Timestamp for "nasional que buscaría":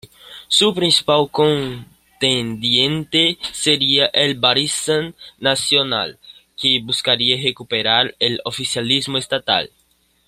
5.37-7.39